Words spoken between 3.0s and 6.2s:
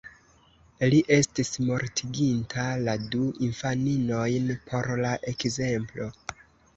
du infaninojn por la ekzemplo.